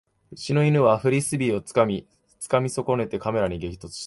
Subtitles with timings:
[0.31, 2.07] うちの犬はフリスビーをつかみ
[2.71, 3.99] 損ねてカメラに激突した